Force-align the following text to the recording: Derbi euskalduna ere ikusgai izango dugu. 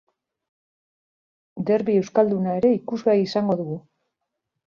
Derbi 1.67 1.97
euskalduna 2.03 2.57
ere 2.61 2.71
ikusgai 2.79 3.17
izango 3.27 3.59
dugu. 3.63 3.77